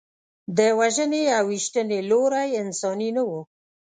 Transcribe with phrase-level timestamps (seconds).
[0.57, 3.31] د وژنې او ویشتنې لوری انساني نه و.